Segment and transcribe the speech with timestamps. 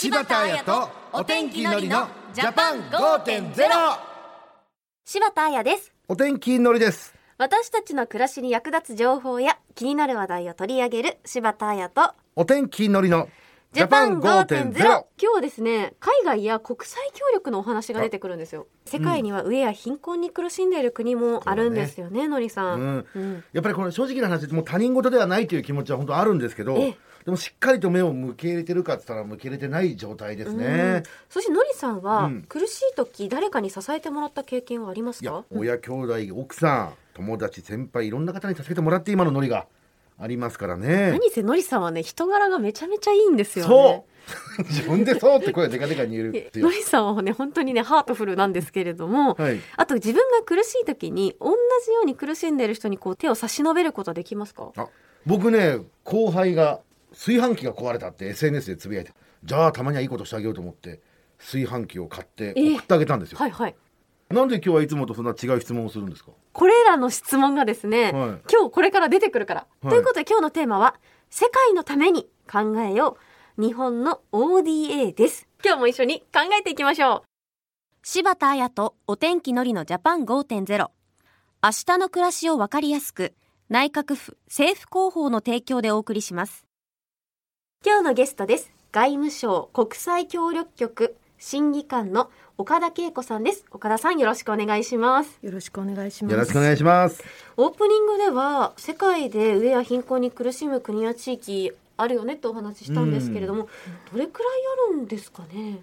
[0.00, 3.52] 柴田彩とお天気のりのジャパン5.0
[5.04, 5.92] 柴田彩です。
[6.08, 7.14] お天気のりです。
[7.36, 12.14] 私たちの暮らしに役立つ情報や気になる話題を取り上げる柴田彩と。
[12.34, 13.28] お天気のりの
[13.74, 18.68] ジャパン5.0今日はですね海外や国際協力のお話が出てくるんですよ。
[18.86, 23.06] 世界には飢えや貧困に苦しんでいる国もあるんですよねのりさん、うん。
[23.14, 23.44] うん。
[23.52, 30.58] やっぱりこれ正直な話もう他人事ではないという気持ちは本当あるんですけどええでもしっかりと目を向け入れてるかって言ったら向け入れてない状態ですうん。
[30.58, 32.44] ねそしてのりさんは、うん。
[32.48, 35.90] 苦しい時誰かに支えてもらった経験はありますいやか親兄
[36.28, 39.66] 弟奥さん友達先輩いろんな方に助けてもらって今のノリが
[40.18, 41.10] ありますからね。
[41.12, 43.68] 何せのりさんはね人柄がめちゃめちゃいいんですよね。
[43.70, 44.10] そう。
[44.64, 49.60] 自分でそうって声でかでかに言えるんですよのりさんはね本当にねハートフルなんですけれども、はい。
[49.76, 51.54] あと自分が苦しい時に同
[51.86, 54.72] じように苦しんでいる人にこう手を差し伸べることはできますか？
[54.76, 54.88] あ
[55.26, 56.80] 僕ね後輩が
[57.12, 59.12] 炊飯器が壊れたって SNS でつぶやいて
[59.44, 61.00] じゃあたまにはいいことしてあげようと思って
[61.38, 62.74] 炊飯器を買ってええ。
[62.74, 63.74] 送ってあげたんですよ、はいはい。
[64.28, 66.30] なんで今日はいつもとそんな違う質問をするんですか？
[66.52, 68.12] これらの質問がですね、はい。
[68.12, 69.90] 今日これから出てくるから、はい。
[69.90, 70.94] ということで今日のテーマは
[71.30, 73.16] 世界のために考えよ
[73.58, 73.62] う。
[73.62, 75.48] 日本の ODA です。
[75.64, 77.30] 今日も一緒に考えていきましょう。
[78.02, 80.88] 柴田彩とお天気のりのジャパン5.0
[81.62, 83.34] 明日の暮らしをわかりやすく
[83.68, 86.66] 内閣府政府広報の提供でお送りします
[87.82, 88.70] 今日のゲストです。
[88.92, 93.64] 外務省国際協力局審議官の岡田恵子さんです。
[93.70, 95.38] 岡田さんよろしくお願いします。
[95.40, 96.32] よろしくお願いします。
[96.34, 97.24] よろしくお願いします。
[97.56, 103.66] オープニングでは世界で飢えや貧困に苦しむ国や地域あるよねってお話ししたんですけれども、
[104.12, 104.52] どれくらい
[104.90, 105.78] あるんですかね？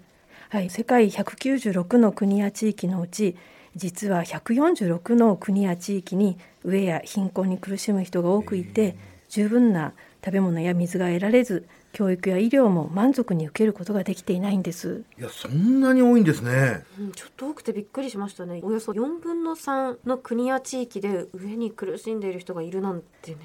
[0.50, 3.36] はい、世界196の国や地域のうち、
[3.74, 8.96] 実は146の国や地域に飢えや貧困に苦しむ人が多くいて、
[9.28, 11.66] 十分な食べ物や水が得られず、
[11.98, 15.02] 教育や医療も満足に受けることができていないんです。
[15.18, 16.84] いやそんなに多いんですね。
[16.96, 18.60] うんちょっと多くてびっくりしましたね。
[18.62, 23.38] およそ4分の3の国や地域で飢えに苦しんでいる人がいるなんてね。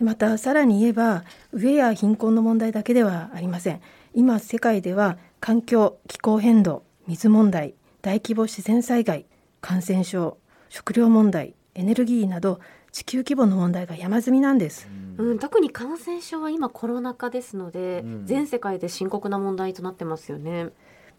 [0.00, 1.22] またさらに言えば
[1.54, 3.80] 飢えや貧困の問題だけではありません。
[4.14, 9.26] 今世界では環境気候変動水問題大規模自然災害
[9.60, 10.38] 感染症
[10.70, 12.58] 食料問題エネルギーなど
[12.92, 14.88] 地球規模の問題が山積みなんです。
[15.18, 18.26] うん、特に感染症は今コロナ禍ですので、うん。
[18.26, 20.68] 全世界で深刻な問題となってますよね。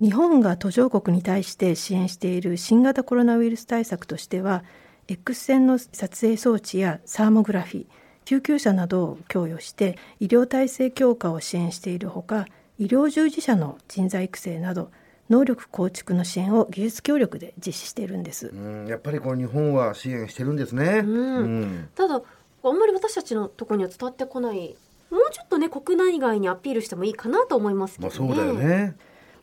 [0.01, 4.63] 日本が途上国に対して支援している新型コロナウイルス対策としては
[5.07, 7.85] X 線の撮影装置やサーモグラフィー
[8.25, 12.47] 救急車などを供与して医療体制強化を支援しているほか
[12.79, 14.91] 医療従事者の人材育成など
[15.29, 18.47] 能力構築の支援を技術協力で実施しているんです。
[18.47, 21.01] うんやっぱりこれ日本は支援してるんですね。
[21.03, 21.37] うん。
[21.37, 21.89] うん。
[21.95, 22.21] ただ
[22.63, 24.75] あんまり私たちのところには伝わってこない。
[25.09, 28.19] もうちょっとね国内外にアピールしてもいいかなと思いますけどね。
[28.19, 28.95] まあそうだよね。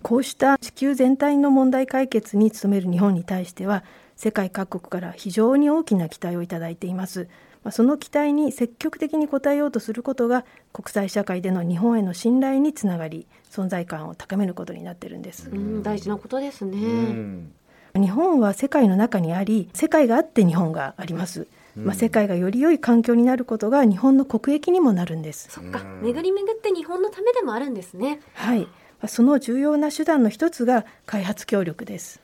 [0.02, 3.84] こうした地球全体の問題解決に努める日本に対しては
[4.20, 7.26] 世界各国から非常に大きな期待をいただいています。
[7.64, 10.44] まあその期待に積極的に応えようとすることが
[10.74, 15.48] 国際社会での日本への信頼につながり存在感を高めることになっているんです。
[15.48, 16.76] うん、大事なことですね。
[16.76, 17.52] うん
[17.96, 21.48] 日本は世界の中にあり世界があって日本があります。
[21.74, 25.48] まあ、世界がより良い環境になることが日本の国益にもなるんです。
[25.50, 28.20] そっか、巡り巡って日本のためでもあるんですね。
[28.34, 28.68] はい、ま
[29.02, 32.20] あその重要な手段の一つが開発協力です。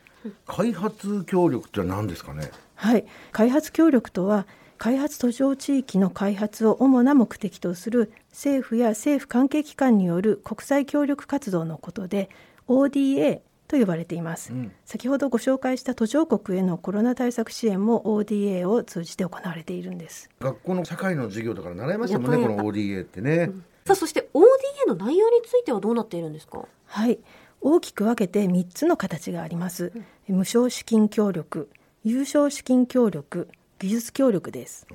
[0.47, 2.51] 開発協力って何ですかね？
[2.75, 4.47] はい、開発協力とは
[4.79, 12.29] 開発途上地域の開発を主な目的とする政府や政府関係機関による国際協力活動のことで
[12.69, 14.73] ODA と呼ばれています、うん。
[14.85, 20.29] 先ほどご紹介した途上国へのコロナ対策支援も ODA を通じて行われているんです。
[20.41, 23.21] 学校の社会の授業とかで習いましたもんねこの ODA って。
[23.21, 23.51] ね、
[23.87, 24.45] さあそして ODA
[24.89, 26.67] の内容についてはどうなっているんですか？
[26.85, 27.19] はい
[27.61, 29.93] 大きく分けて3つの形があります、
[30.29, 31.69] 無償資金協力
[32.05, 34.87] 有償資金協力技術協力です。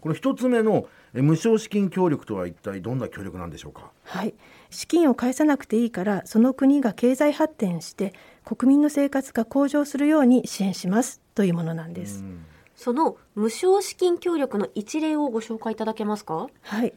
[0.00, 3.90] この一つ目のえ無償資金協力とは一体どんな協力なんでしょうか？
[4.04, 4.34] はい、
[4.70, 8.12] 資金を返さなくていいからその国が経済発展して
[8.44, 12.22] 国民の生活が向上するように支援しますというものなんです。
[12.76, 16.48] その無償資金協力の一例をご紹介いただけますか？
[16.62, 16.92] はい、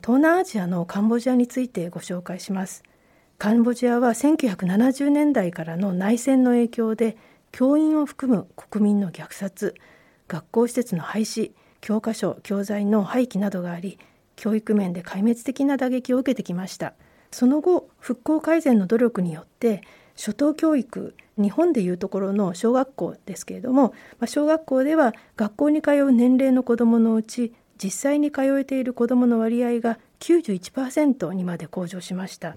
[0.00, 2.82] 東南アジアのカンボジアについてご紹介します。
[3.42, 7.16] カンボジアは1970年代からの内戦の影響で
[7.50, 9.74] 教員を含む国民の虐殺
[10.28, 11.50] 学校施設の廃止
[11.80, 13.98] 教科書教材の廃棄などがあり
[14.36, 16.94] 教育面で壊滅的な打撃を受けてきました。
[17.32, 19.82] その後復興改善の努力によって
[20.14, 23.88] 初等教育日本でいうところの小学校ですけれども、
[24.20, 27.52] まあ、小学校では学校に通う年齢の子どものうち
[27.82, 32.54] 実際に通えている子どもの割合が91%にまで向上しました、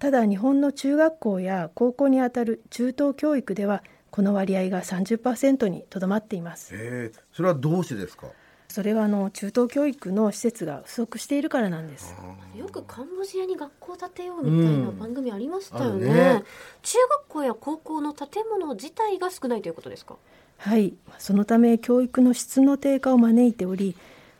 [0.00, 6.74] ただ日本の中学校や高校にあたる中等教育ではこの割合が30%にとどまっています。
[6.74, 8.26] えー、それはどうしてですか？
[8.68, 12.14] それはあの中等教育の施設が不足しているからなんです。
[12.56, 16.06] よくカンボジアに学校建てようみたいな番組ありましたよね。
[16.06, 16.42] うんね。
[16.82, 20.16] 中学校や高校の建物自体が少ないということですか？
[20.56, 20.94] はい。
[21.18, 23.96] そのため教育の質の低下を招いており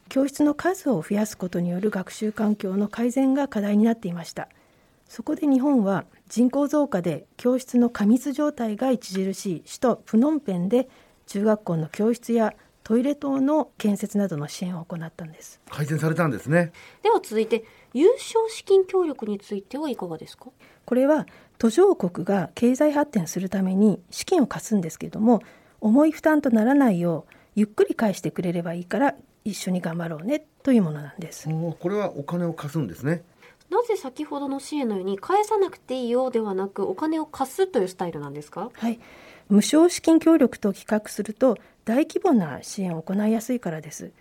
[0.09, 4.49] 教室の数を増やすことによる学習環境の改善が課題になっていました
[5.11, 10.89] そこで日本は人口増加で教室の過密状態が著しい首都プノンペンで
[11.27, 12.55] 中学校の教室や
[12.85, 15.61] トイレ等の建設などの支援を行ったんです。
[15.69, 16.71] 改善されたんですね。
[17.03, 20.47] では続いて優勝資金協力についてはいかがですか？
[20.85, 21.27] これは
[21.59, 25.43] 途上国が経済発展するために資金を貸すんですけれども
[25.81, 31.49] 重い負担とならないようゆっくり返してくれればいいから一緒に頑張ろうねというものなんです。
[31.49, 33.25] これはお金を貸すんですね
[33.71, 38.71] なぜ先ほどの支援のように返さなくていいよではなくお金を貸すというスタイルなんですか？
[38.75, 38.99] はい。
[39.49, 44.13] 無償資金協力と比較すると大規模な支援を行いやすいからです。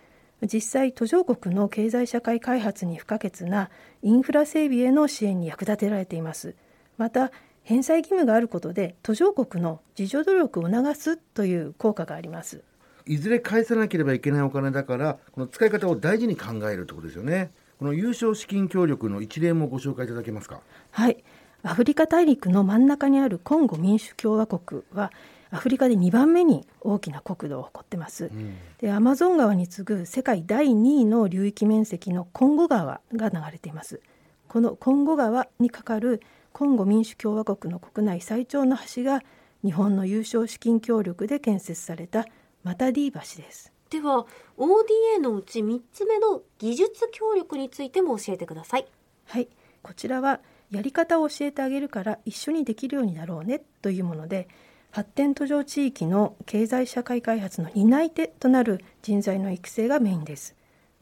[0.42, 3.70] 実際途上国の経済社会開発に不可欠な
[4.02, 6.54] インフラ整備への支援に役立てられています。
[6.96, 7.30] また
[7.62, 12.62] 返済義務があることで途上国の自助努力を促すという効果があります。
[13.06, 20.60] いずれ返さなければいけないお金だからこの使い方を大事に考えるってことですよねこの優勝資金協力の一例もご紹介いただけますか？
[20.90, 21.24] はい。
[21.62, 25.10] アフリカ大陸の真ん中にあるコンゴ民主共和国は
[25.50, 28.30] アフリカで2番目に大きな国土を誇ってます、
[28.82, 34.02] でアマゾン川に次ぐ世界第2位の流域面積のコンゴ川が流れています。
[34.46, 36.20] このコンゴ川に架かる
[36.52, 39.22] コンゴ民主共和国の国内最長の橋が
[39.64, 42.26] 日本の優勝資金協力で建設された
[42.62, 44.26] マタディ橋ですでは
[44.56, 48.86] ODA のうち3つ目の技術協力についても教えてください。
[49.26, 49.48] はい。
[49.82, 50.40] こちらは
[50.70, 54.46] やり方を教えてあげるから一緒にできるようになろうねというもので
[54.92, 60.54] 発展途上地域の経済社会開発の担い手となる人材の育成がメインです。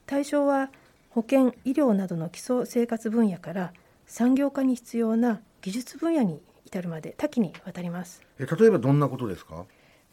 [0.06, 0.70] 対象は
[1.11, 3.73] 保健医療などの基礎生活分野から
[4.06, 8.23] 産業化に必要な技術分野に至るまで多岐にわたります。
[8.38, 9.67] え例えばどんなことですか？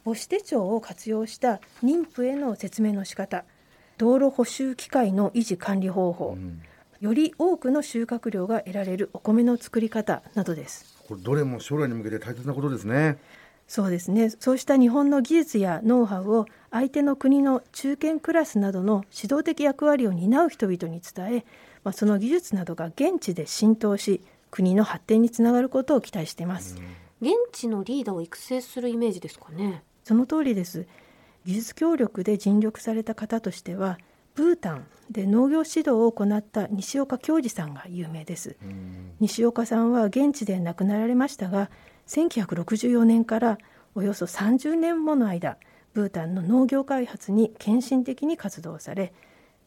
[0.06, 3.44] 母子手帳を活用した妊婦への説明の仕方
[3.98, 6.38] 道路補修機械の維持管理方法、
[7.00, 11.02] より多くの収穫量が得られるお米の作り方などです。
[11.08, 13.18] これどれも将来に向けて大切なことですね。
[13.68, 14.30] そうですね。
[14.30, 21.46] そうした日本の技術やノウハウを相手の国の中堅クラスなどの指導的役割を担う人々に伝え、
[21.84, 26.76] まあ、その技術などが現地で浸透し国の発展につながることを期待しています、
[27.22, 30.88] 現地のリーダーを育成するイメージですかねその通りです。
[31.46, 34.00] 技術協力で尽力された方としては
[34.36, 38.56] ブータンで農業指導を行った西岡教授さんが有名です、
[39.20, 41.70] 西岡さんは現地で亡くなられましたが
[42.08, 43.58] 1964年から
[43.94, 45.58] およそ30年もの間
[45.94, 49.14] ブータンの農業開発に献身的に活動され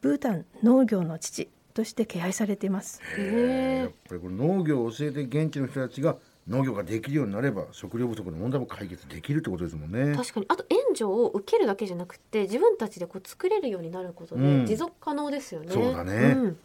[0.01, 3.01] ブータン農業の父として敬愛されています。
[3.17, 6.17] やっぱりこれ農業を教えて現地の人たちが
[6.49, 10.17] 農業ができるようになれば食料不足の問題も解決できるってことですもんね。
[10.17, 10.47] 確かに。
[10.49, 14.67] あと援助を受けるだけじゃなくて自分たちでこう作れるようになることでうん。
[14.67, 16.33] 持続可能ですよね、そうだね。
[16.33, 16.57] ん。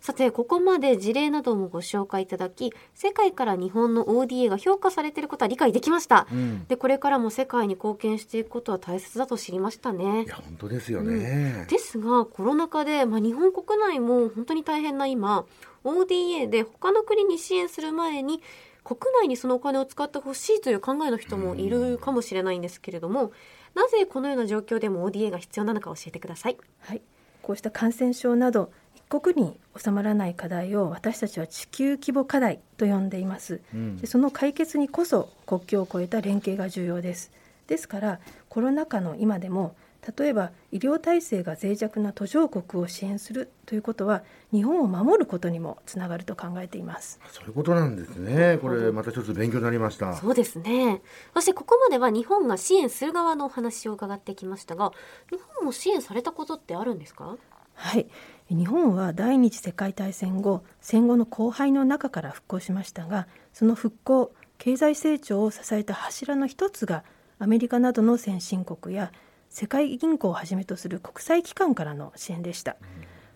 [0.00, 6.66] さてここまで事例などもご紹介いただき世界から日本の ODA が評価されていることは理解できました、うん。
[6.66, 10.24] でこれからも世界に貢献していくことは大切だと知りましたね。
[10.24, 15.46] いや本当ですよね、ですがコロナ禍で、まあ、日本国内も本当に大変な今
[15.84, 18.42] ODA で他の国に支援する前に
[18.84, 23.32] 国内にそのお金を使ってほしいという考えの人もいるかもしれないんですけれども、
[23.74, 26.56] なぜこのような状況でも ODA が必要なのか教えてください。
[26.80, 27.02] はい、
[27.42, 33.96] こうした感染症など一国に収まらない課題を私たちは地球規模課題と呼んでいます、うん。
[33.96, 37.32] でその解決にこそ国境を越えた連携が重要です。
[37.66, 39.74] ですからコロナ禍の今でも
[40.18, 47.18] 例えば医療体制が脆弱な途上国を支援するということは日本を守ることにもつながると考えています。
[47.32, 48.58] そういうことなんですね。
[48.60, 50.14] これまた一つ勉強になりました。
[50.14, 51.00] そうですね。
[51.32, 54.92] そしてここまでは日本が支援する側のお話を伺ってきましたが、
[55.30, 57.36] 日本も支援されたことってあるんですか？
[57.74, 58.06] はい。
[58.50, 67.04] 日本は第二次世界大戦後戦後の荒廃の中から復興しましたがその復興経済成長を支えた柱の一つが
[67.38, 69.12] アメリカなどの先進国や
[69.54, 72.74] 世界銀行をはじめとする国際機関からの支援でした、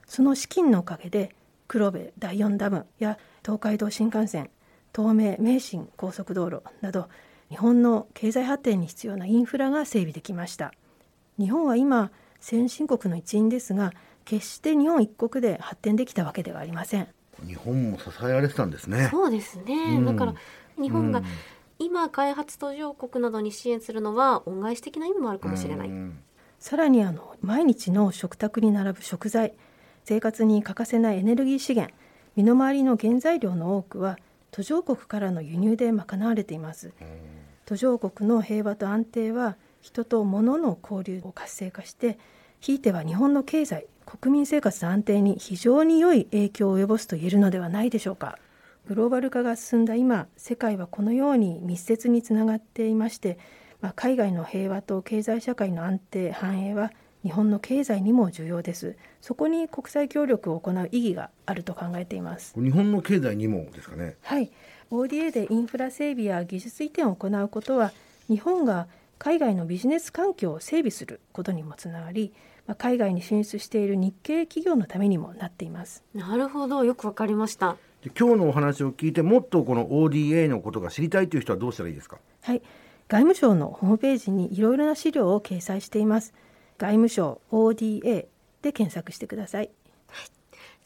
[0.05, 1.33] その資金のおかげで
[1.69, 4.51] 黒部第4ダムや東海道新幹線
[4.93, 7.09] 東名名神高速道路など
[7.51, 10.75] 日本の経済発展に必要なインフラが整備できました。
[11.39, 12.11] 日本は今
[12.41, 13.93] 先進国の一員ですが
[14.25, 17.07] 決して日本一国で発展できたわけではありません。
[17.47, 19.07] 日本も支えられてたんですね。
[19.13, 20.35] そうですね、うんだから
[20.83, 21.25] 日本がうん
[21.79, 26.19] 今開発途上国などに支援するのは恩返し的な意味もあるかもしれない、うん。
[26.59, 29.55] さらにあの毎日の食卓に並ぶ食材
[30.05, 31.95] 生活に欠かせないエネルギー資源
[32.35, 34.19] 身の回りの原材料の多くは
[34.51, 36.93] 途上国からの輸入で賄われています。
[37.65, 42.19] 途上国の平和と安定は人と物の交流を活性化して
[42.61, 48.39] ひいては日本の経済国民生活の安定に非常に良い影響を及ぼすと言えるのではないでしょうか
[48.89, 53.39] グローバル化が進んだ今世界はこのように密接につながっていまして、
[53.83, 56.91] まあ、海外の平和と経済社会の安定繁栄は
[57.23, 58.97] 日本の経済にも重要です。
[59.21, 62.55] そこに国際協力を行う意義があると考えています。
[62.59, 64.17] 日本の経済にもですかね。
[64.23, 64.51] はい、
[64.91, 67.93] ODA でインフラ整備や技術移転を行うことは
[68.29, 72.33] 日本が海外のビジネス環境を整備することにもつながり、
[72.67, 76.05] まあ海外に進出している日系企業のためにもなっています。
[76.15, 76.85] なるほど。
[76.85, 77.73] よくわかりました。
[77.73, 82.19] で今日のお話を聞いてもっとこの ODA のことが知りたいという人はどうしたらいいですか？
[82.43, 82.63] はい、
[83.09, 86.33] 外務省のホームページにいろいろな資料を掲載しています。
[86.79, 88.27] 外務省 ODA
[88.63, 89.71] で検索してください。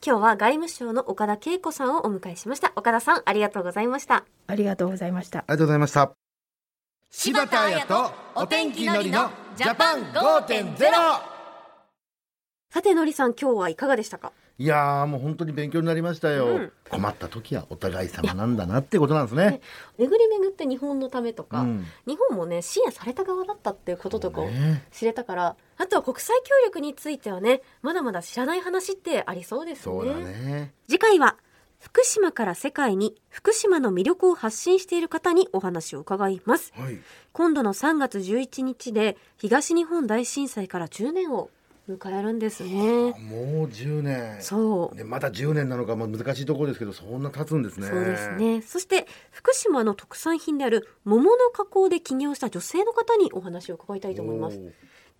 [0.04, 5.40] 今日は外務省の岡田恵子さんをお迎えしました岡田さんありがとうございましたありがとうございました。
[5.40, 6.10] ありがとうございました。
[7.10, 10.76] 柴田彩とお天気のりのジャパン5.0
[12.70, 14.32] さてのりさん今日はいかがでしたか？
[14.58, 19.62] いやーもう本当に勉強になりましたよ、うん困った時はお互い様なんだなってことなんですね。
[19.96, 30.74] 巡り巡って日本のためとか、うん日本もね支援された側だったっていうこととかをね知れたからあとは国際協力についてはねまだまだ知らない話ってありそうですねそうだね。
[30.86, 31.38] 次回は
[31.80, 36.98] 福島から世界に福島の魅力を発信している方にお話を伺いますはい。
[37.32, 41.48] 今度の3月11日で東日本大震災から10年を
[41.88, 43.12] 迎えるんですねもう
[43.66, 44.40] 10年。
[44.40, 47.88] そうね、まだ10年なのかも難しいところですけど、そんな経つんですね。
[47.88, 48.36] そうです。
[48.36, 54.60] ねそして福島の特産品である桃の加工で起業した女性の方にお話を伺いたいと思います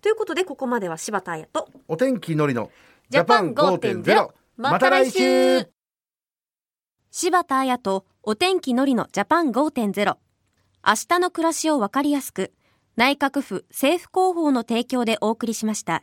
[0.01, 2.71] ということでここまでは柴田彩とお天気のりの
[3.09, 5.67] ジャパン5.0また来週
[7.11, 10.17] 柴田彩とお天気のりのジャパン5.0
[10.85, 12.51] 明日の暮らしをわかりやすく
[12.95, 16.01] 内閣府政府広報の提供でお送りしました。